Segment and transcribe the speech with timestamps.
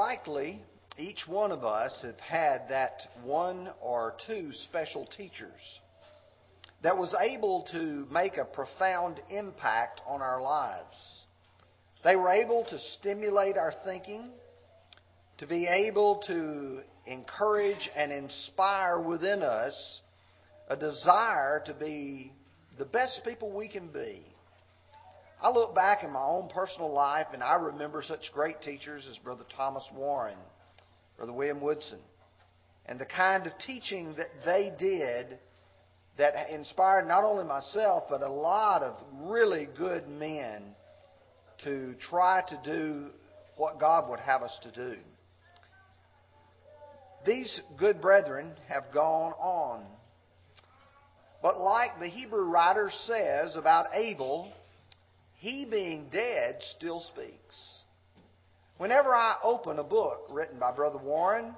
[0.00, 0.58] likely
[0.96, 5.60] each one of us have had that one or two special teachers
[6.82, 10.96] that was able to make a profound impact on our lives.
[12.02, 14.30] They were able to stimulate our thinking,
[15.36, 20.00] to be able to encourage and inspire within us
[20.68, 22.32] a desire to be
[22.78, 24.22] the best people we can be.
[25.42, 29.16] I look back in my own personal life and I remember such great teachers as
[29.18, 30.36] Brother Thomas Warren,
[31.16, 32.00] Brother William Woodson,
[32.84, 35.38] and the kind of teaching that they did
[36.18, 38.96] that inspired not only myself but a lot of
[39.30, 40.74] really good men
[41.64, 43.06] to try to do
[43.56, 44.98] what God would have us to do.
[47.24, 49.84] These good brethren have gone on.
[51.42, 54.52] But like the Hebrew writer says about Abel,
[55.40, 57.80] he being dead still speaks.
[58.76, 61.54] Whenever I open a book written by Brother Warren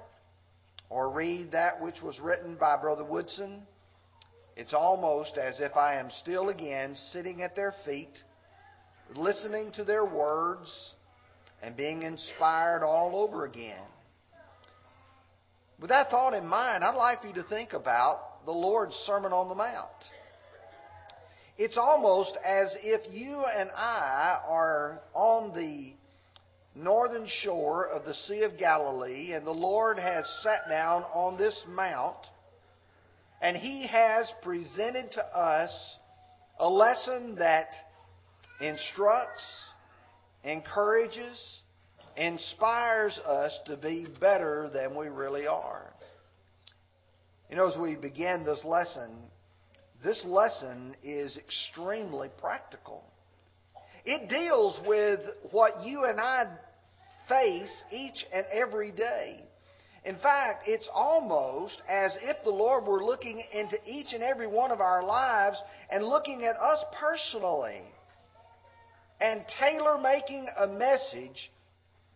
[0.89, 3.63] or read that which was written by Brother Woodson,
[4.55, 8.17] it's almost as if I am still again sitting at their feet,
[9.15, 10.93] listening to their words,
[11.61, 13.85] and being inspired all over again.
[15.81, 19.49] With that thought in mind, I'd like you to think about the Lord's Sermon on
[19.49, 19.89] the Mount.
[21.57, 25.93] It's almost as if you and I are on the
[26.75, 31.59] northern shore of the Sea of Galilee, and the Lord has sat down on this
[31.67, 32.17] mount
[33.43, 35.97] and he has presented to us
[36.59, 37.67] a lesson that
[38.61, 39.43] instructs,
[40.45, 41.61] encourages,
[42.15, 45.93] inspires us to be better than we really are.
[47.49, 49.11] You know, as we begin this lesson,
[50.03, 53.03] this lesson is extremely practical.
[54.05, 56.45] It deals with what you and I
[57.29, 59.39] face each and every day.
[60.05, 64.71] In fact, it's almost as if the Lord were looking into each and every one
[64.71, 65.57] of our lives
[65.89, 67.81] and looking at us personally
[69.21, 71.49] and tailor making a message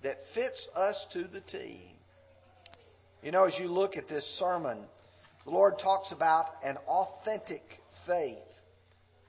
[0.03, 1.79] that fits us to the T.
[3.23, 4.79] You know, as you look at this sermon,
[5.45, 7.61] the Lord talks about an authentic
[8.07, 8.37] faith.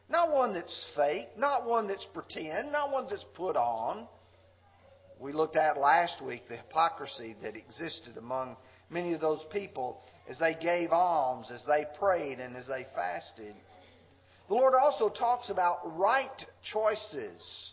[0.08, 4.06] Not one that's fake, not one that's pretend, not one that's put on,
[5.20, 8.56] we looked at last week the hypocrisy that existed among
[8.88, 13.54] many of those people as they gave alms, as they prayed, and as they fasted.
[14.48, 17.72] The Lord also talks about right choices.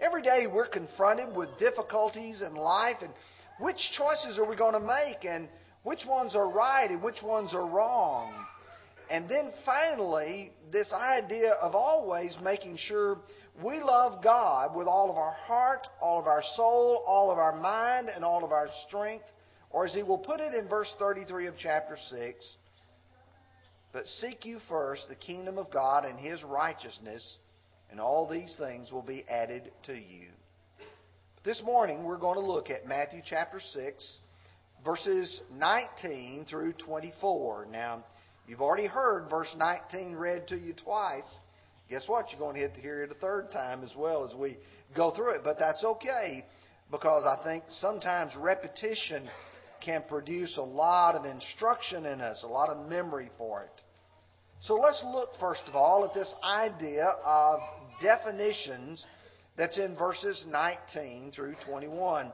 [0.00, 3.12] Every day we're confronted with difficulties in life, and
[3.60, 5.48] which choices are we going to make, and
[5.84, 8.32] which ones are right, and which ones are wrong.
[9.10, 13.18] And then finally, this idea of always making sure
[13.62, 17.56] we love God with all of our heart, all of our soul, all of our
[17.58, 19.24] mind, and all of our strength.
[19.70, 22.56] Or as he will put it in verse 33 of chapter 6,
[23.92, 27.38] but seek you first the kingdom of God and his righteousness,
[27.90, 30.28] and all these things will be added to you.
[31.44, 34.18] This morning we're going to look at Matthew chapter 6,
[34.84, 37.68] verses 19 through 24.
[37.70, 38.04] Now,
[38.48, 41.38] you've already heard verse 19 read to you twice.
[41.88, 42.26] Guess what?
[42.30, 44.56] You're going to hear it a third time as well as we
[44.96, 45.40] go through it.
[45.44, 46.44] But that's okay
[46.90, 49.28] because I think sometimes repetition
[49.84, 53.82] can produce a lot of instruction in us, a lot of memory for it.
[54.60, 57.60] So let's look first of all at this idea of
[58.02, 59.04] definitions
[59.56, 62.32] that's in verses 19 through 21.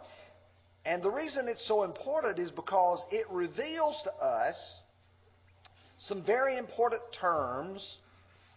[0.86, 4.80] And the reason it's so important is because it reveals to us
[6.06, 7.98] some very important terms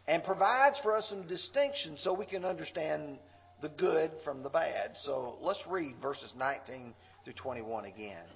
[0.07, 3.19] and provides for us some distinction so we can understand
[3.61, 4.91] the good from the bad.
[5.03, 6.93] So let's read verses 19
[7.23, 8.27] through 21 again.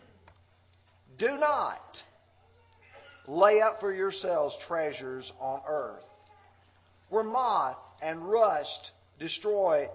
[1.20, 1.82] Do not
[3.28, 6.04] lay up for yourselves treasures on earth,
[7.10, 9.88] where moth and rust destroy,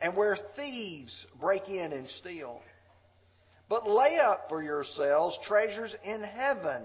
[0.00, 2.60] and where thieves break in and steal.
[3.68, 6.84] But lay up for yourselves treasures in heaven,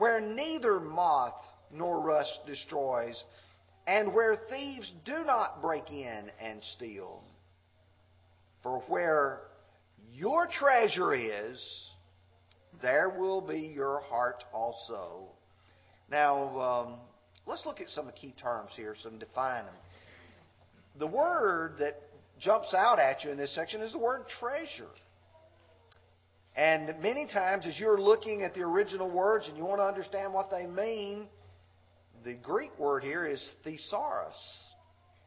[0.00, 1.38] where neither moth
[1.70, 3.22] nor rust destroys,
[3.86, 7.22] and where thieves do not break in and steal.
[8.62, 9.40] For where
[10.14, 11.90] your treasure is,
[12.80, 15.28] there will be your heart also.
[16.10, 16.94] Now, um,
[17.44, 19.74] let's look at some of the key terms here, some define them.
[20.98, 22.00] The word that
[22.40, 24.90] jumps out at you in this section is the word treasure.
[26.56, 30.32] And many times, as you're looking at the original words and you want to understand
[30.32, 31.26] what they mean,
[32.24, 34.36] the Greek word here is thesaurus.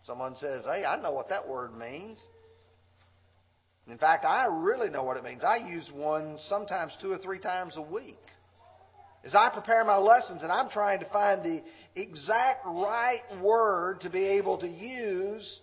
[0.04, 2.24] Someone says, Hey, I know what that word means.
[3.88, 5.44] In fact, I really know what it means.
[5.44, 8.20] I use one sometimes two or three times a week.
[9.26, 11.62] As I prepare my lessons and I'm trying to find the
[11.96, 15.60] exact right word to be able to use,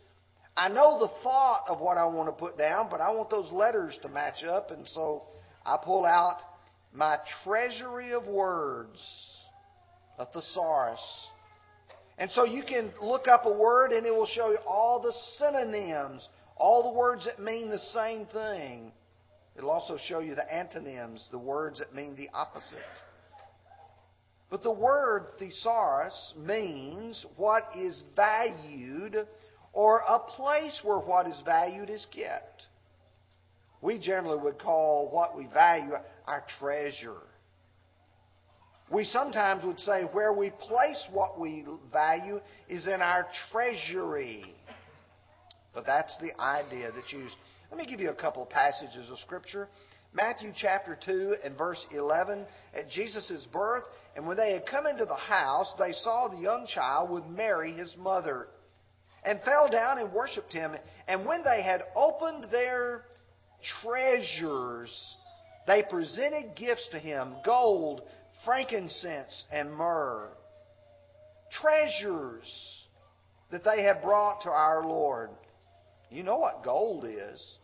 [0.56, 3.50] I know the thought of what I want to put down, but I want those
[3.52, 5.24] letters to match up, and so
[5.64, 6.38] I pull out
[6.92, 9.00] my treasury of words,
[10.18, 11.28] a thesaurus.
[12.18, 15.14] And so you can look up a word and it will show you all the
[15.38, 18.92] synonyms, all the words that mean the same thing.
[19.56, 22.78] It'll also show you the antonyms, the words that mean the opposite.
[24.50, 29.26] But the word thesaurus means what is valued
[29.72, 32.66] or a place where what is valued is kept.
[33.82, 35.92] We generally would call what we value
[36.26, 37.22] our treasure.
[38.90, 44.44] We sometimes would say where we place what we value is in our treasury.
[45.72, 47.36] But that's the idea that's used.
[47.70, 49.68] Let me give you a couple of passages of Scripture.
[50.12, 52.44] Matthew chapter 2 and verse 11,
[52.74, 53.84] at Jesus' birth,
[54.16, 57.72] and when they had come into the house, they saw the young child with Mary,
[57.72, 58.48] his mother,
[59.24, 60.74] and fell down and worshipped him.
[61.06, 63.04] And when they had opened their
[63.82, 64.90] treasures,
[65.66, 68.02] they presented gifts to him gold,
[68.44, 70.30] frankincense, and myrrh.
[71.50, 72.80] Treasures
[73.50, 75.30] that they had brought to our Lord.
[76.10, 77.56] You know what gold is.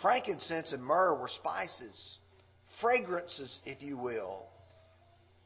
[0.00, 2.18] Frankincense and myrrh were spices,
[2.80, 4.46] fragrances, if you will.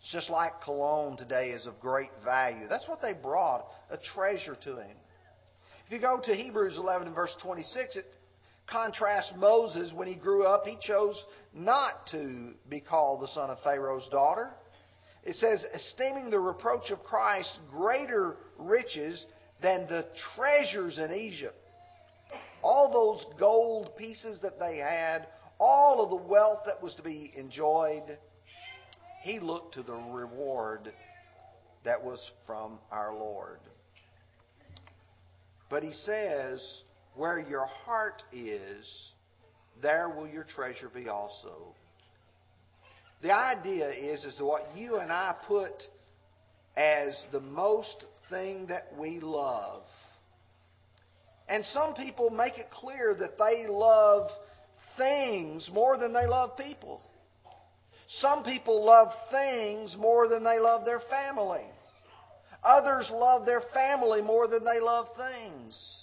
[0.00, 2.66] It's just like cologne today is of great value.
[2.69, 4.96] That's what they brought, a treasure to him.
[5.86, 8.04] If you go to Hebrews 11 and verse 26, it
[8.70, 10.66] contrasts Moses when he grew up.
[10.66, 11.22] He chose
[11.54, 14.50] not to be called the son of Pharaoh's daughter.
[15.24, 19.24] It says, esteeming the reproach of Christ greater riches
[19.62, 21.56] than the treasures in Egypt.
[22.62, 25.26] All those gold pieces that they had,
[25.58, 28.19] all of the wealth that was to be enjoyed,
[29.22, 30.92] he looked to the reward
[31.84, 33.58] that was from our Lord.
[35.69, 36.82] But he says,
[37.16, 39.10] where your heart is,
[39.82, 41.74] there will your treasure be also.
[43.22, 45.82] The idea is, is what you and I put
[46.76, 49.82] as the most thing that we love.
[51.48, 54.28] And some people make it clear that they love
[54.96, 57.00] things more than they love people.
[58.08, 61.64] Some people love things more than they love their family.
[62.62, 66.02] Others love their family more than they love things.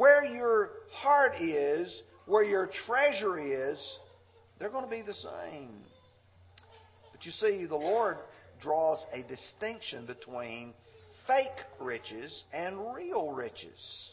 [0.00, 3.98] Where your heart is, where your treasure is,
[4.58, 5.74] they're going to be the same.
[7.12, 8.16] But you see, the Lord
[8.62, 10.72] draws a distinction between
[11.26, 14.10] fake riches and real riches.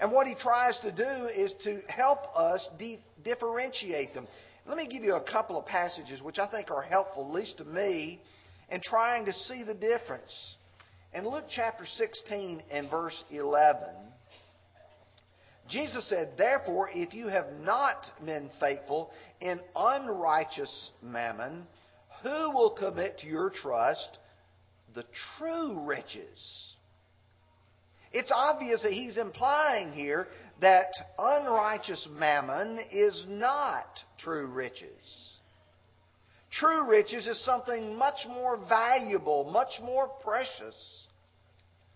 [0.00, 4.26] And what he tries to do is to help us de- differentiate them.
[4.66, 7.58] Let me give you a couple of passages which I think are helpful, at least
[7.58, 8.20] to me,
[8.68, 10.56] in trying to see the difference.
[11.14, 14.10] In Luke chapter 16 and verse 11,
[15.70, 21.66] Jesus said, Therefore, if you have not been faithful in unrighteous mammon,
[22.22, 24.18] who will commit to your trust
[24.94, 25.04] the
[25.38, 26.74] true riches?
[28.12, 30.26] It's obvious that he's implying here
[30.60, 33.86] that unrighteous mammon is not
[34.18, 35.38] true riches.
[36.50, 41.06] True riches is something much more valuable, much more precious.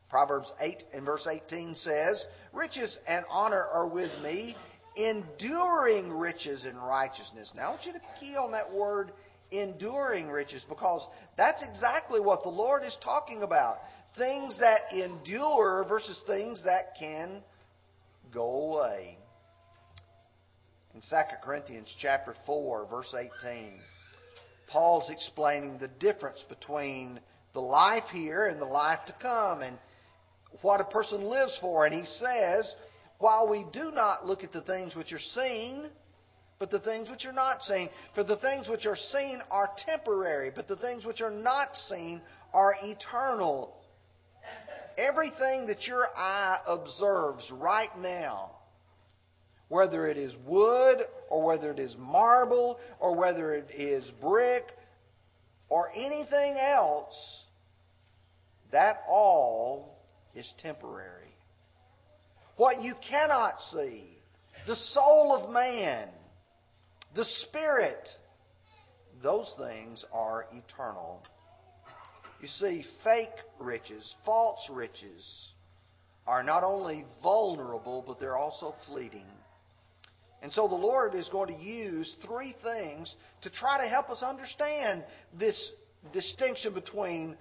[0.08, 4.56] Proverbs 8 and verse 18 says, Riches and honor are with me,
[4.96, 7.52] enduring riches and righteousness.
[7.54, 9.12] Now I want you to key on that word
[9.50, 11.06] enduring riches because
[11.36, 13.78] that's exactly what the Lord is talking about.
[14.16, 17.42] Things that endure versus things that can
[18.32, 19.18] go away.
[20.94, 23.80] In 2 Corinthians chapter 4 verse 18,
[24.70, 27.20] Paul's explaining the difference between
[27.52, 29.76] the life here and the life to come and
[30.62, 31.86] what a person lives for.
[31.86, 32.74] And he says,
[33.18, 35.90] while we do not look at the things which are seen,
[36.58, 37.88] but the things which are not seen.
[38.14, 42.20] For the things which are seen are temporary, but the things which are not seen
[42.52, 43.76] are eternal.
[44.96, 48.52] Everything that your eye observes right now,
[49.68, 54.64] whether it is wood or whether it is marble or whether it is brick
[55.68, 57.44] or anything else,
[58.70, 59.93] that all
[60.34, 61.34] is temporary.
[62.56, 64.16] What you cannot see,
[64.66, 66.08] the soul of man,
[67.14, 68.08] the spirit,
[69.22, 71.22] those things are eternal.
[72.40, 75.48] You see, fake riches, false riches,
[76.26, 79.26] are not only vulnerable, but they're also fleeting.
[80.42, 84.22] And so the Lord is going to use three things to try to help us
[84.22, 85.04] understand
[85.38, 85.72] this
[86.12, 87.36] distinction between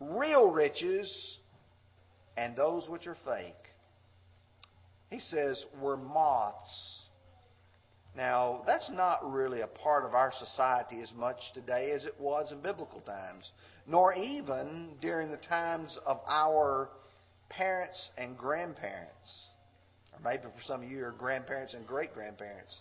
[0.00, 1.38] real riches
[2.38, 3.54] and those which are fake.
[5.10, 7.02] He says, we're moths.
[8.16, 12.52] Now, that's not really a part of our society as much today as it was
[12.52, 13.50] in biblical times,
[13.86, 16.90] nor even during the times of our
[17.48, 19.48] parents and grandparents.
[20.12, 22.78] Or maybe for some of you, your grandparents and great grandparents.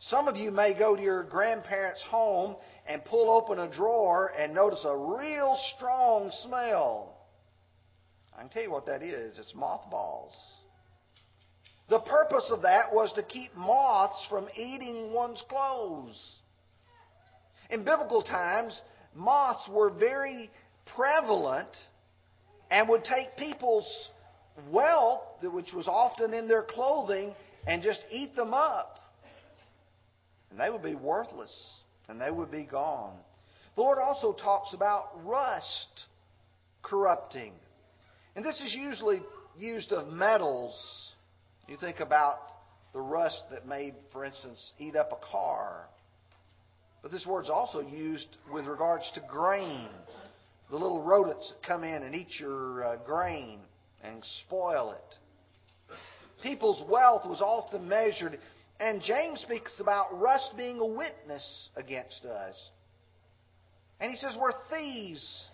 [0.00, 4.54] Some of you may go to your grandparents' home and pull open a drawer and
[4.54, 7.09] notice a real strong smell.
[8.40, 10.32] I can tell you what that is it's mothballs.
[11.90, 16.36] The purpose of that was to keep moths from eating one's clothes.
[17.68, 18.80] In biblical times,
[19.14, 20.50] moths were very
[20.96, 21.68] prevalent
[22.70, 24.08] and would take people's
[24.70, 27.34] wealth, which was often in their clothing,
[27.66, 29.00] and just eat them up.
[30.50, 31.54] And they would be worthless
[32.08, 33.18] and they would be gone.
[33.76, 36.06] The Lord also talks about rust
[36.82, 37.52] corrupting.
[38.36, 39.20] And this is usually
[39.56, 41.14] used of metals.
[41.68, 42.38] You think about
[42.92, 45.86] the rust that may, for instance, eat up a car.
[47.02, 49.88] But this word's also used with regards to grain
[50.70, 53.58] the little rodents that come in and eat your uh, grain
[54.02, 55.94] and spoil it.
[56.42, 58.38] People's wealth was often measured,
[58.78, 62.70] and James speaks about rust being a witness against us.
[64.00, 65.46] And he says We're thieves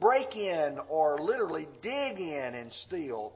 [0.00, 3.32] break in or literally dig in and steal.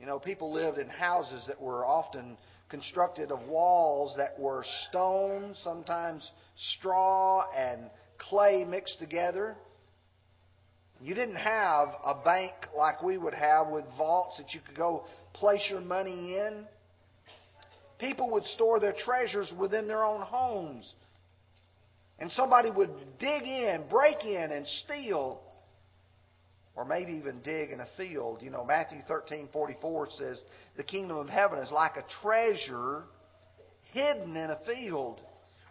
[0.00, 2.36] You know, people lived in houses that were often
[2.68, 9.54] constructed of walls that were stone, sometimes straw and clay mixed together.
[11.00, 15.04] You didn't have a bank like we would have with vaults that you could go
[15.34, 16.64] place your money in.
[17.98, 20.92] People would store their treasures within their own homes.
[22.18, 25.40] And somebody would dig in, break in, and steal.
[26.74, 28.40] Or maybe even dig in a field.
[28.40, 30.42] You know, Matthew 13, 44 says,
[30.76, 33.04] The kingdom of heaven is like a treasure
[33.92, 35.20] hidden in a field,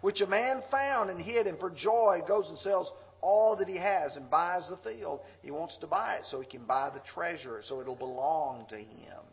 [0.02, 2.92] which a man found and hid, and for joy goes and sells
[3.22, 5.22] all that he has and buys the field.
[5.42, 8.78] He wants to buy it so he can buy the treasure, so it'll belong to
[8.78, 9.24] him.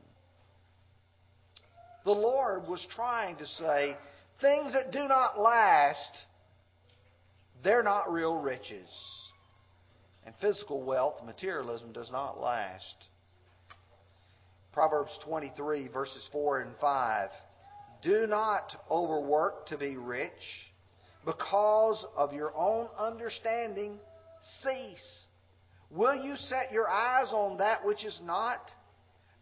[2.04, 3.96] The Lord was trying to say,
[4.40, 6.10] things that do not last,
[7.62, 8.88] they're not real riches.
[10.28, 13.06] And physical wealth, materialism, does not last.
[14.74, 17.30] Proverbs 23, verses 4 and 5.
[18.02, 20.30] Do not overwork to be rich
[21.24, 23.98] because of your own understanding
[24.62, 25.24] cease?
[25.90, 28.60] Will you set your eyes on that which is not?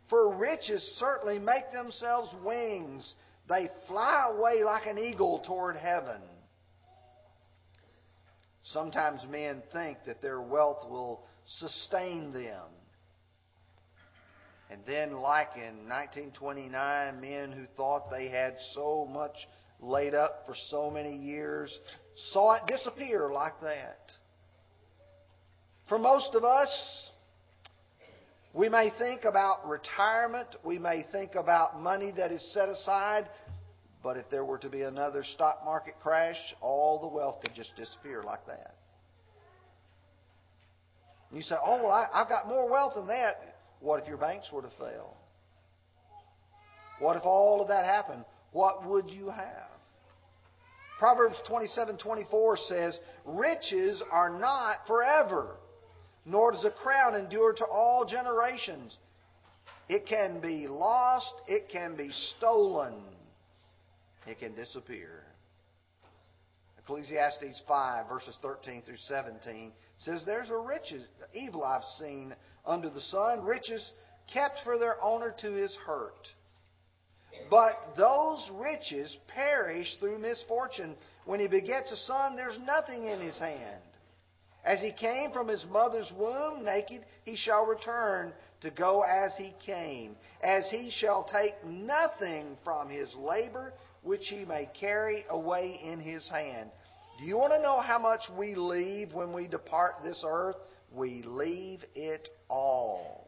[0.08, 3.12] For riches certainly make themselves wings.
[3.48, 6.20] They fly away like an eagle toward heaven.
[8.72, 12.66] Sometimes men think that their wealth will sustain them.
[14.70, 19.36] And then, like in 1929, men who thought they had so much
[19.80, 21.76] laid up for so many years,
[22.32, 23.98] saw it disappear like that.
[25.88, 27.10] For most of us,
[28.52, 33.28] we may think about retirement, we may think about money that is set aside,
[34.06, 37.74] but if there were to be another stock market crash, all the wealth could just
[37.74, 38.76] disappear like that.
[41.32, 43.34] You say, oh, well, I, I've got more wealth than that.
[43.80, 45.16] What if your banks were to fail?
[47.00, 48.24] What if all of that happened?
[48.52, 49.70] what would you have?
[51.00, 55.56] Proverbs 27:24 says, "Riches are not forever,
[56.24, 58.96] nor does a crown endure to all generations.
[59.88, 63.15] It can be lost, it can be stolen,
[64.26, 65.24] it can disappear."
[66.78, 73.00] Ecclesiastes 5 verses 13 through 17 says, "There's a riches evil I've seen under the
[73.00, 73.92] sun, riches
[74.32, 76.32] kept for their owner to his hurt."
[77.50, 80.96] But those riches perish through misfortune.
[81.24, 83.82] When he begets a son, there's nothing in his hand.
[84.64, 89.54] As he came from his mother's womb naked, he shall return to go as he
[89.64, 90.16] came.
[90.40, 93.74] As he shall take nothing from his labor
[94.06, 96.70] which he may carry away in his hand.
[97.18, 100.56] Do you want to know how much we leave when we depart this earth?
[100.92, 103.26] We leave it all.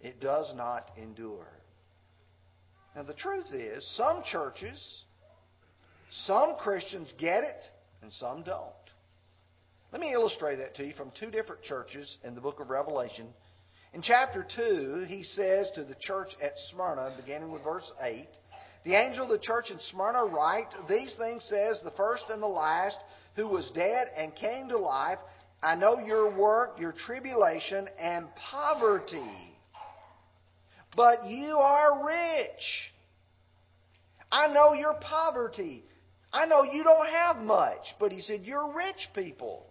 [0.00, 1.48] It does not endure.
[2.94, 5.04] Now, the truth is, some churches,
[6.26, 7.64] some Christians get it,
[8.02, 8.72] and some don't.
[9.92, 13.28] Let me illustrate that to you from two different churches in the book of Revelation.
[13.94, 18.28] In chapter 2, he says to the church at Smyrna, beginning with verse 8,
[18.84, 22.46] The angel of the church in Smyrna write, These things says the first and the
[22.46, 22.96] last,
[23.36, 25.18] who was dead and came to life.
[25.62, 29.54] I know your work, your tribulation, and poverty.
[30.96, 32.92] But you are rich.
[34.30, 35.84] I know your poverty.
[36.32, 37.94] I know you don't have much.
[37.98, 39.66] But he said, You're rich people.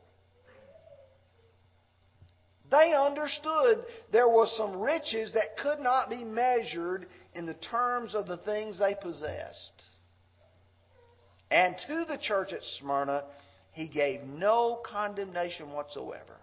[2.70, 8.28] They understood there was some riches that could not be measured in the terms of
[8.28, 9.84] the things they possessed.
[11.50, 13.24] And to the church at Smyrna,
[13.72, 16.36] he gave no condemnation whatsoever.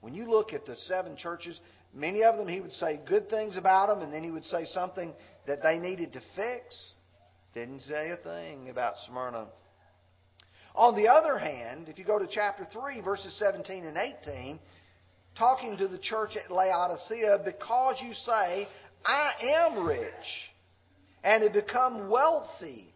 [0.00, 1.58] When you look at the seven churches,
[1.92, 4.64] many of them he would say good things about them, and then he would say
[4.64, 5.12] something
[5.46, 6.92] that they needed to fix.
[7.54, 9.46] Didn't say a thing about Smyrna.
[10.74, 14.58] On the other hand, if you go to chapter 3, verses 17 and 18,
[15.36, 18.68] talking to the church at Laodicea, because you say,
[19.04, 20.52] I am rich,
[21.22, 22.92] and have become wealthy,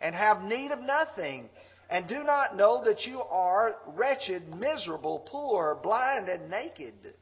[0.00, 1.48] and have need of nothing,
[1.90, 7.14] and do not know that you are wretched, miserable, poor, blind, and naked.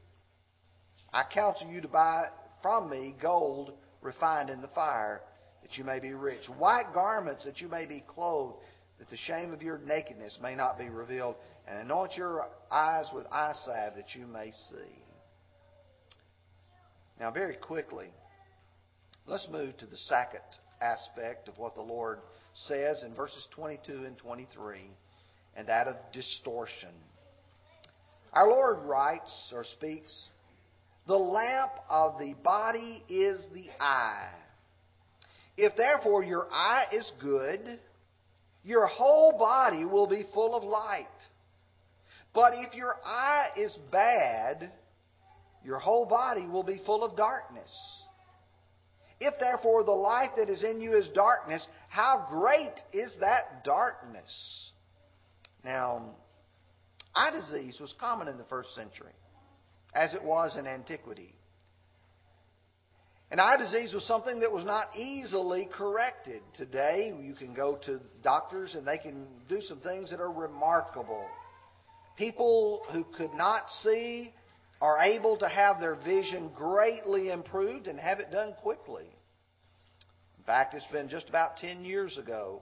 [1.13, 2.25] I counsel you to buy
[2.61, 5.21] from me gold refined in the fire,
[5.61, 8.57] that you may be rich, white garments that you may be clothed,
[8.99, 11.35] that the shame of your nakedness may not be revealed,
[11.67, 15.03] and anoint your eyes with eye salve that you may see.
[17.19, 18.07] Now, very quickly,
[19.25, 20.41] let's move to the second
[20.81, 22.19] aspect of what the Lord
[22.53, 24.79] says in verses 22 and 23,
[25.55, 26.93] and that of distortion.
[28.33, 30.29] Our Lord writes or speaks,
[31.07, 34.31] The lamp of the body is the eye.
[35.55, 37.79] If therefore your eye is good,
[38.67, 41.07] your whole body will be full of light.
[42.33, 44.73] But if your eye is bad,
[45.63, 47.71] your whole body will be full of darkness.
[49.21, 54.71] If therefore the light that is in you is darkness, how great is that darkness?
[55.63, 56.15] Now,
[57.15, 59.13] eye disease was common in the first century,
[59.95, 61.33] as it was in antiquity.
[63.29, 66.41] And eye disease was something that was not easily corrected.
[66.55, 71.27] Today, you can go to doctors and they can do some things that are remarkable.
[72.17, 74.33] People who could not see
[74.79, 79.07] are able to have their vision greatly improved and have it done quickly.
[80.37, 82.61] In fact, it's been just about 10 years ago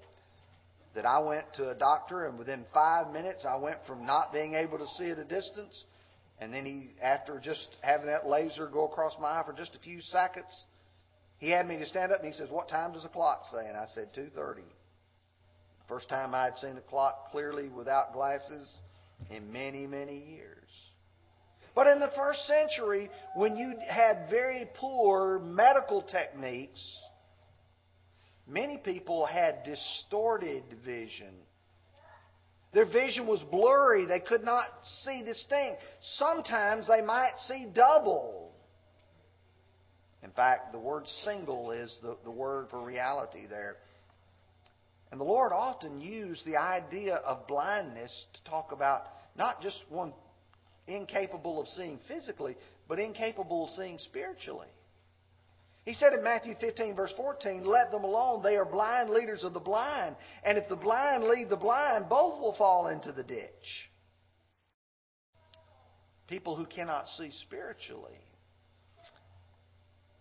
[0.95, 4.55] that I went to a doctor, and within five minutes, I went from not being
[4.55, 5.85] able to see at a distance
[6.39, 9.79] and then he, after just having that laser go across my eye for just a
[9.79, 10.65] few seconds,
[11.37, 13.67] he had me to stand up and he says, "What time does the clock say?"
[13.67, 14.63] And I said, "2:30."
[15.87, 18.79] First time I had seen the clock clearly without glasses
[19.29, 20.91] in many, many years.
[21.75, 26.99] But in the first century, when you had very poor medical techniques,
[28.47, 31.35] many people had distorted vision
[32.75, 34.05] their vision was blurry.
[34.05, 34.65] They could not
[35.03, 35.81] see distinct.
[36.17, 38.51] Sometimes they might see double.
[40.21, 43.77] In fact, the word single is the, the word for reality there.
[45.09, 49.03] And the Lord often used the idea of blindness to talk about
[49.37, 50.11] not just one
[50.85, 52.57] incapable of seeing physically,
[52.89, 54.67] but incapable of seeing spiritually.
[55.85, 58.41] He said in Matthew 15, verse 14, Let them alone.
[58.41, 60.15] They are blind leaders of the blind.
[60.43, 63.89] And if the blind lead the blind, both will fall into the ditch.
[66.27, 68.19] People who cannot see spiritually.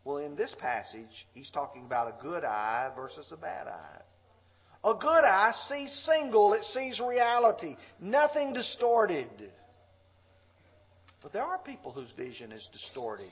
[0.04, 4.02] Well, in this passage, he's talking about a good eye versus a bad eye.
[4.84, 9.30] A good eye sees single, it sees reality, nothing distorted.
[11.22, 13.30] But there are people whose vision is distorted.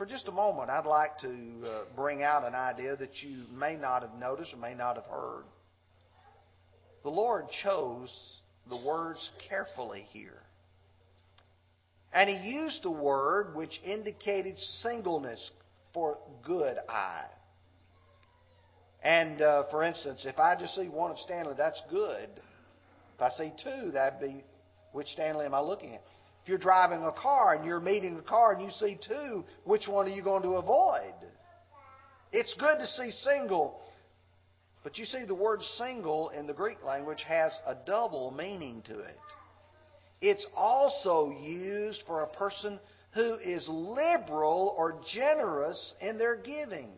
[0.00, 1.28] For just a moment, I'd like to
[1.62, 5.04] uh, bring out an idea that you may not have noticed or may not have
[5.04, 5.42] heard.
[7.02, 8.10] The Lord chose
[8.70, 10.40] the words carefully here.
[12.14, 15.50] And He used a word which indicated singleness
[15.92, 17.28] for good eye.
[19.02, 22.30] And uh, for instance, if I just see one of Stanley, that's good.
[23.16, 24.44] If I see two, that'd be
[24.92, 26.02] which Stanley am I looking at?
[26.50, 30.06] You're driving a car and you're meeting a car and you see two, which one
[30.06, 31.14] are you going to avoid?
[32.32, 33.80] It's good to see single.
[34.82, 38.98] But you see, the word single in the Greek language has a double meaning to
[38.98, 39.16] it.
[40.20, 42.80] It's also used for a person
[43.12, 46.90] who is liberal or generous in their giving.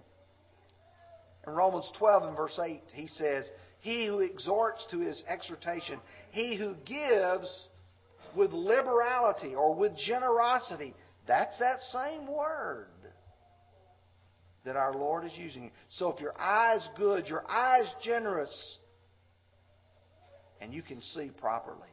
[1.46, 6.56] In Romans 12 and verse 8, he says, He who exhorts to his exhortation, he
[6.56, 7.68] who gives
[8.36, 10.94] with liberality or with generosity.
[11.26, 12.88] That's that same word
[14.64, 15.70] that our Lord is using.
[15.90, 18.78] So if your eye's good, your eye's generous,
[20.60, 21.88] and you can see properly.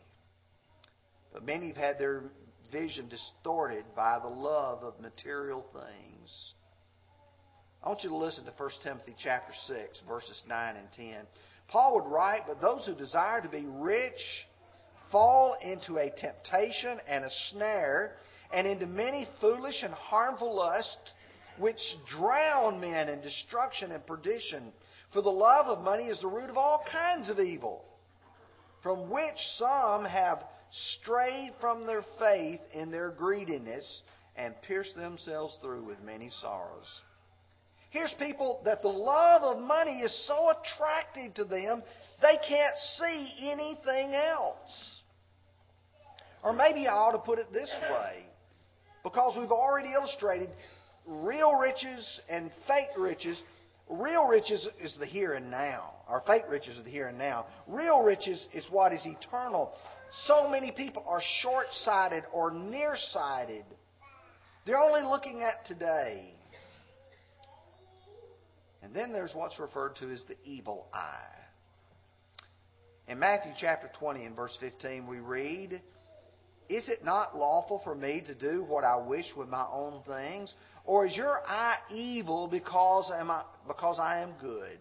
[1.34, 2.24] But many have had their
[2.72, 6.54] vision distorted by the love of material things.
[7.84, 11.16] I want you to listen to 1 Timothy chapter 6, verses 9 and 10.
[11.70, 14.20] Paul would write, But those who desire to be rich
[15.12, 18.14] fall into a temptation and a snare,
[18.54, 21.14] and into many foolish and harmful lusts,
[21.58, 21.80] which
[22.18, 24.72] drown men in destruction and perdition.
[25.14, 27.84] For the love of money is the root of all kinds of evil,
[28.82, 34.02] from which some have strayed from their faith in their greediness
[34.36, 36.88] and pierced themselves through with many sorrows.
[37.90, 41.82] Here's people that the love of money is so attractive to them,
[42.22, 44.99] they can't see anything else.
[46.44, 48.26] Or maybe I ought to put it this way,
[49.04, 50.50] because we've already illustrated
[51.06, 53.42] real riches and fake riches.
[53.90, 57.48] Real riches is the here and now, or fake riches is the here and now.
[57.68, 59.74] Real riches is what is eternal.
[60.26, 63.66] So many people are short sighted or nearsighted.
[64.66, 66.34] They're only looking at today.
[68.82, 71.36] And then there's what's referred to as the evil eye.
[73.08, 75.82] In Matthew chapter 20 and verse 15, we read,
[76.70, 80.54] Is it not lawful for me to do what I wish with my own things?
[80.86, 84.80] Or is your eye evil because, am I, because I am good?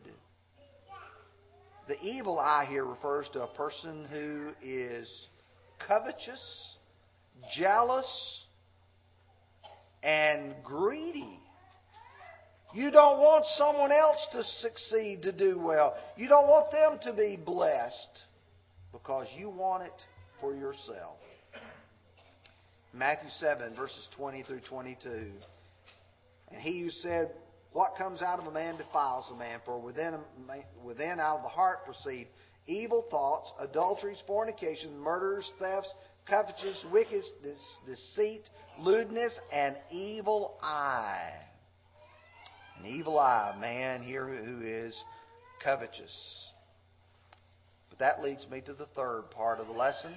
[1.88, 5.28] The evil eye here refers to a person who is
[5.86, 6.76] covetous,
[7.56, 8.42] jealous,
[10.02, 11.40] and greedy.
[12.74, 15.96] You don't want someone else to succeed, to do well.
[16.18, 18.24] You don't want them to be blessed
[18.92, 20.02] because you want it
[20.38, 21.16] for yourself.
[22.92, 25.08] Matthew 7, verses 20 through 22.
[26.50, 27.32] And he who said,
[27.72, 30.18] What comes out of a man defiles a man, for within,
[30.82, 32.28] within out of the heart proceed
[32.66, 35.92] evil thoughts, adulteries, fornications, murders, thefts,
[36.28, 38.42] covetousness, wickedness, deceit,
[38.78, 41.32] lewdness, and evil eye.
[42.78, 44.94] An evil eye, man here who is
[45.64, 46.50] covetous.
[47.90, 50.14] But that leads me to the third part of the lesson,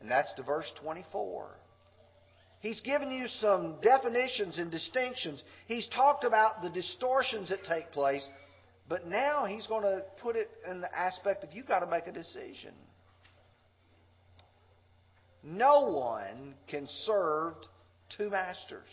[0.00, 1.48] and that's to verse 24.
[2.64, 5.44] He's given you some definitions and distinctions.
[5.66, 8.26] He's talked about the distortions that take place,
[8.88, 12.06] but now he's going to put it in the aspect of you've got to make
[12.06, 12.72] a decision.
[15.42, 17.52] No one can serve
[18.16, 18.88] two masters.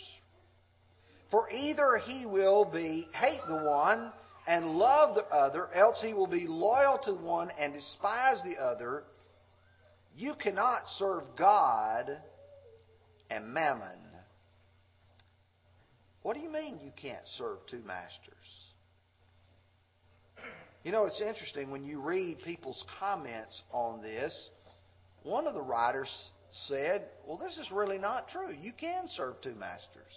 [1.30, 4.12] For either he will be hate the one
[4.50, 9.06] and love the other, else he will be loyal to one and despise the other.
[10.14, 12.10] You cannot serve God
[13.32, 13.98] and mammon.
[16.22, 18.36] What do you mean you can't serve two masters?
[20.84, 24.50] You know, it's interesting when you read people's comments on this.
[25.24, 26.10] One of the writers
[26.68, 28.52] said, Well, this is really not true.
[28.60, 30.12] You can serve two masters.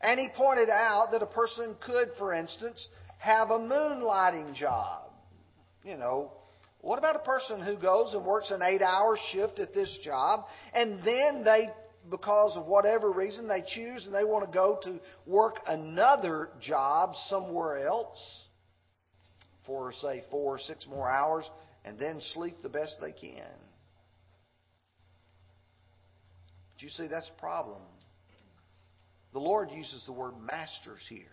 [0.00, 2.86] And he pointed out that a person could, for instance,
[3.18, 5.10] have a moonlighting job.
[5.84, 6.32] You know,
[6.88, 10.46] what about a person who goes and works an eight hour shift at this job
[10.72, 11.68] and then they,
[12.10, 17.10] because of whatever reason, they choose and they want to go to work another job
[17.26, 18.48] somewhere else
[19.66, 21.44] for, say, four or six more hours
[21.84, 23.52] and then sleep the best they can?
[26.72, 27.82] But you see, that's a problem.
[29.34, 31.26] The Lord uses the word masters here.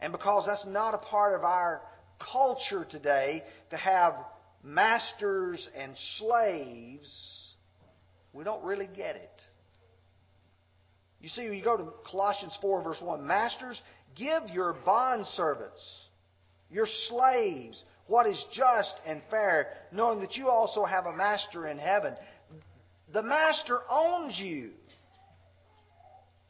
[0.00, 1.82] And because that's not a part of our
[2.18, 4.14] culture today to have
[4.62, 7.54] masters and slaves,
[8.32, 9.42] we don't really get it.
[11.20, 13.80] You see, when you go to Colossians 4, verse 1, Masters,
[14.14, 15.70] give your bondservants,
[16.70, 21.78] your slaves, what is just and fair, knowing that you also have a master in
[21.78, 22.14] heaven.
[23.12, 24.72] The master owns you.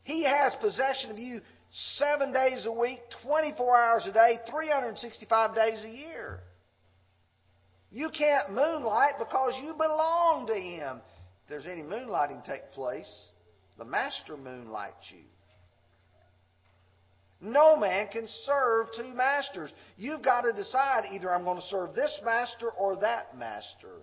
[0.02, 1.40] He has possession of you
[1.96, 6.40] seven days a week, 24 hours a day, 365 days a year.
[7.90, 11.00] You can't moonlight because you belong to Him.
[11.42, 13.28] If there's any moonlighting take place,
[13.78, 15.24] the Master moonlights you.
[17.40, 19.70] No man can serve two masters.
[19.98, 24.00] You've got to decide either I'm going to serve this master or that master.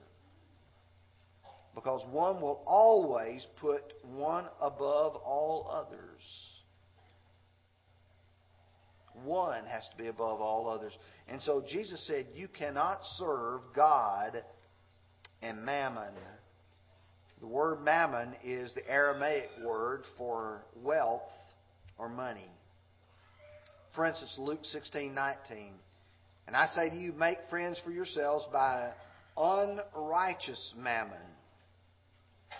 [1.74, 6.51] Because one will always put one above all others.
[9.24, 10.94] One has to be above all others.
[11.28, 14.44] And so Jesus said, You cannot serve God
[15.42, 16.14] and mammon.
[17.40, 21.30] The word mammon is the Aramaic word for wealth
[21.98, 22.50] or money.
[23.96, 25.74] For instance, Luke 16:19.
[26.48, 28.94] And I say to you, make friends for yourselves by
[29.38, 31.31] unrighteous mammon.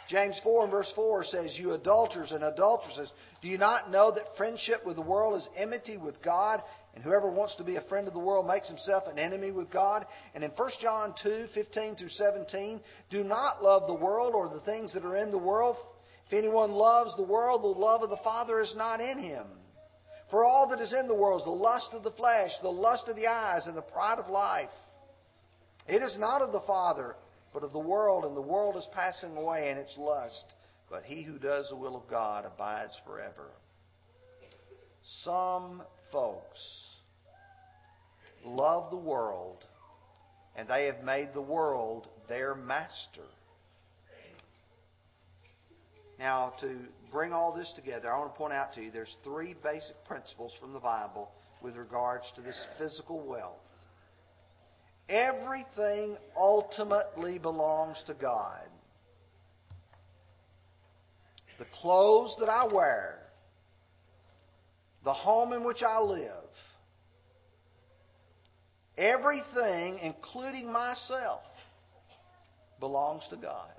[0.10, 4.36] James 4 and verse 4 says, You adulterers and adulteresses, do you not know that
[4.38, 6.62] friendship with the world is enmity with God?
[6.94, 9.72] And whoever wants to be a friend of the world makes himself an enemy with
[9.72, 10.06] God.
[10.36, 14.60] And in 1 John 2, 15 through 17, do not love the world or the
[14.62, 15.78] things that are in the world.
[16.28, 19.46] If anyone loves the world, the love of the Father is not in him.
[20.30, 23.08] For all that is in the world is the lust of the flesh, the lust
[23.08, 24.70] of the eyes, and the pride of life.
[25.88, 27.16] It is not of the Father,
[27.54, 30.46] but of the world, and the world is passing away in its lust.
[30.90, 33.50] But he who does the will of God abides forever.
[35.24, 36.60] Some folks
[38.44, 39.64] love the world,
[40.56, 43.26] and they have made the world their master.
[46.20, 46.78] Now, to
[47.12, 50.54] bring all this together, I want to point out to you there's three basic principles
[50.60, 51.32] from the Bible
[51.64, 53.58] with regards to this physical wealth.
[55.12, 58.66] Everything ultimately belongs to God.
[61.60, 63.20] The clothes that I wear,
[65.04, 66.50] the home in which I live,
[68.98, 71.44] everything, including myself,
[72.80, 73.70] belongs to God.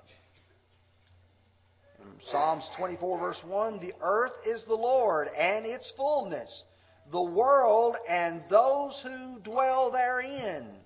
[1.99, 6.63] In Psalms 24, verse 1 The earth is the Lord and its fullness,
[7.11, 10.82] the world and those who dwell therein.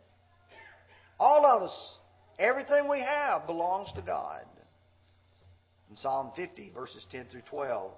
[1.20, 1.98] All of us,
[2.40, 4.46] everything we have belongs to God.
[5.90, 7.92] In Psalm 50, verses 10 through 12.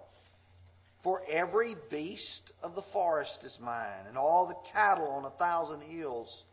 [1.03, 5.81] For every beast of the forest is mine, and all the cattle on a thousand
[5.81, 6.43] hills.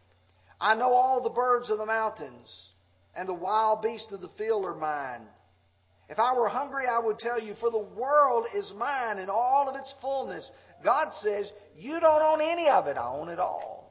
[0.60, 2.70] I know all the birds of the mountains,
[3.16, 5.26] and the wild beasts of the field are mine.
[6.08, 9.68] If I were hungry, I would tell you, for the world is mine and all
[9.68, 10.48] of its fullness.
[10.84, 13.85] God says, You don't own any of it, I own it all.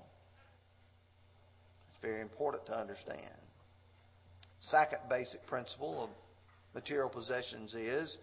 [2.06, 3.34] Very important to understand.
[4.60, 6.10] Second basic principle of
[6.76, 8.16] material possessions is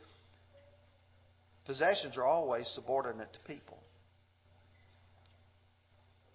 [1.65, 3.79] Possessions are always subordinate to people.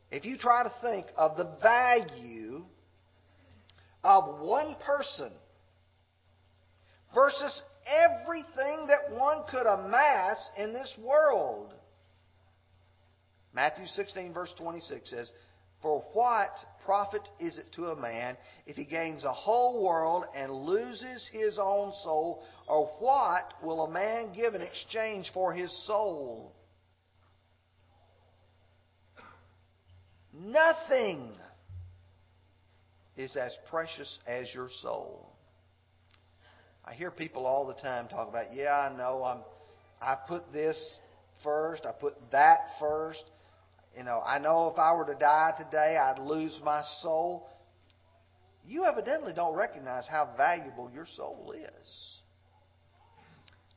[0.09, 2.63] If you try to think of the value
[4.03, 5.31] of one person
[7.13, 11.73] versus everything that one could amass in this world,
[13.53, 15.29] Matthew 16, verse 26 says,
[15.87, 16.51] For what
[16.83, 21.57] profit is it to a man if he gains a whole world and loses his
[21.57, 22.43] own soul?
[22.67, 26.51] Or what will a man give in exchange for his soul?
[30.33, 31.31] Nothing
[33.15, 35.31] is as precious as your soul.
[36.83, 39.39] I hear people all the time talk about, yeah, I know I'm
[40.01, 40.99] I put this
[41.45, 43.23] first, I put that first.
[43.95, 47.49] You know, I know if I were to die today, I'd lose my soul.
[48.65, 52.19] You evidently don't recognize how valuable your soul is.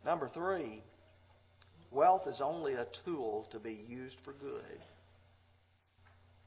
[0.04, 0.82] Number three,
[1.90, 4.80] wealth is only a tool to be used for good.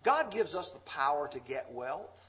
[0.03, 2.19] God gives us the power to get wealth,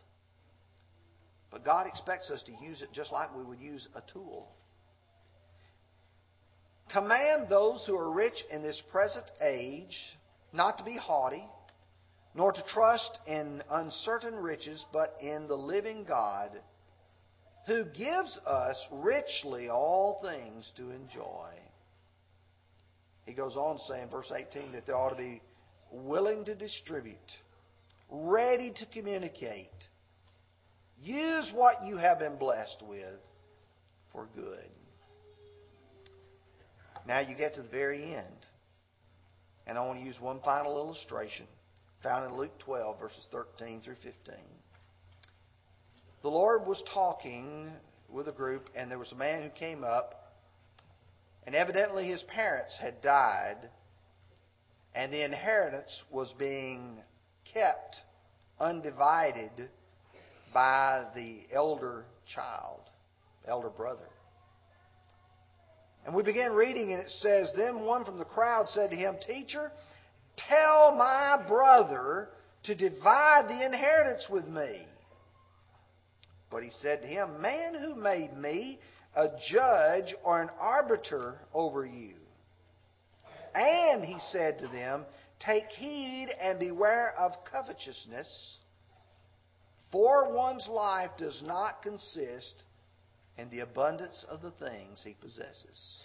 [1.50, 4.48] but God expects us to use it just like we would use a tool.
[6.92, 9.96] Command those who are rich in this present age
[10.54, 11.44] not to be haughty,
[12.34, 16.50] nor to trust in uncertain riches, but in the living God
[17.66, 21.50] who gives us richly all things to enjoy.
[23.26, 25.40] He goes on to say in verse 18 that they ought to be
[25.90, 27.16] willing to distribute,
[28.10, 29.70] ready to communicate.
[31.00, 33.18] Use what you have been blessed with
[34.12, 34.68] for good.
[37.06, 38.43] Now you get to the very end.
[39.66, 41.46] And I want to use one final illustration
[42.02, 44.34] found in Luke 12, verses 13 through 15
[46.24, 47.70] the Lord was talking
[48.08, 50.32] with a group, and there was a man who came up,
[51.44, 53.58] and evidently his parents had died,
[54.94, 56.96] and the inheritance was being
[57.52, 57.96] kept
[58.58, 59.68] undivided
[60.54, 62.80] by the elder child,
[63.46, 64.08] elder brother.
[66.04, 69.16] And we began reading, and it says, Then one from the crowd said to him,
[69.26, 69.72] Teacher,
[70.36, 72.28] tell my brother
[72.64, 74.86] to divide the inheritance with me.
[76.50, 78.78] But he said to him, Man, who made me
[79.16, 82.14] a judge or an arbiter over you?
[83.54, 85.04] And he said to them,
[85.40, 88.58] Take heed and beware of covetousness,
[89.90, 92.62] For one's life does not consist
[93.38, 96.00] in the abundance of the things he possesses.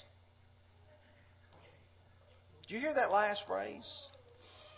[2.67, 3.87] Do you hear that last phrase?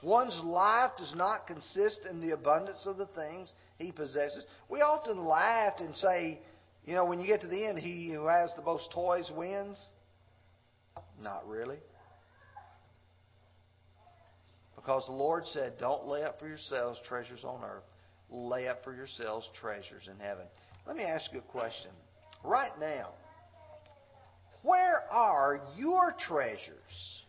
[0.03, 4.45] One's life does not consist in the abundance of the things he possesses.
[4.69, 6.39] We often laugh and say,
[6.85, 9.79] you know, when you get to the end, he who has the most toys wins.
[11.21, 11.77] Not really.
[14.75, 17.83] Because the Lord said, Don't lay up for yourselves treasures on earth,
[18.31, 20.45] lay up for yourselves treasures in heaven.
[20.87, 21.91] Let me ask you a question.
[22.43, 23.09] Right now,
[24.63, 27.23] where are your treasures?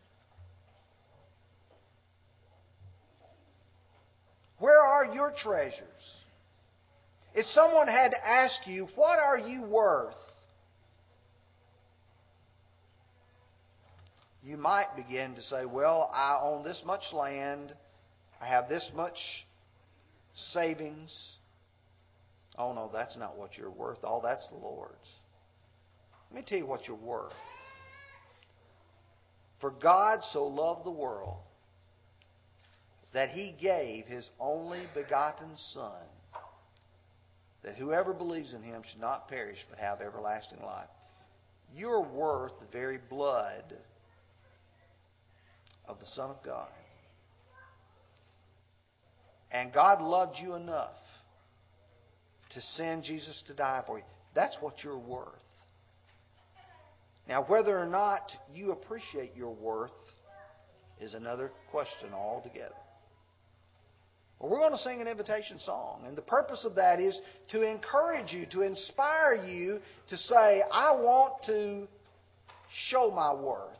[4.58, 5.82] Where are your treasures?
[7.34, 10.14] If someone had to ask you, what are you worth?
[14.44, 17.74] You might begin to say, well, I own this much land.
[18.40, 19.18] I have this much
[20.52, 21.16] savings.
[22.58, 24.04] Oh, no, that's not what you're worth.
[24.04, 25.08] All that's the Lord's.
[26.30, 27.32] Let me tell you what you're worth.
[29.60, 31.38] For God so loved the world
[33.14, 36.02] that he gave his only begotten Son,
[37.62, 40.88] that whoever believes in him should not perish but have everlasting life.
[41.74, 43.64] You're worth the very blood
[45.86, 46.68] of the Son of God.
[49.50, 50.96] And God loved you enough
[52.54, 54.04] to send Jesus to die for you.
[54.34, 55.28] That's what you're worth.
[57.28, 59.90] Now, whether or not you appreciate your worth
[61.00, 62.74] is another question altogether.
[64.38, 66.02] Well, we're going to sing an invitation song.
[66.06, 67.18] And the purpose of that is
[67.50, 69.78] to encourage you, to inspire you
[70.10, 71.86] to say, I want to
[72.88, 73.78] show my worth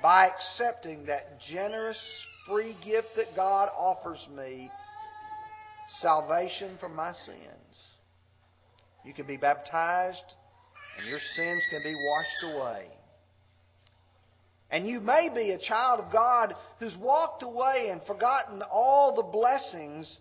[0.00, 1.98] by accepting that generous
[2.48, 4.70] free gift that God offers me
[6.00, 7.96] salvation from my sins.
[9.04, 10.34] You can be baptized
[10.98, 12.86] and your sins can be washed away.
[14.70, 19.22] And you may be a child of God who's walked away and forgotten all the
[19.22, 20.18] blessings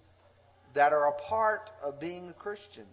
[0.76, 2.86] that are a part of being a Christian.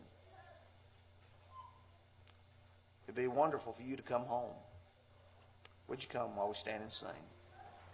[3.05, 4.55] It'd be wonderful for you to come home.
[5.89, 7.23] Would you come while we stand and sing?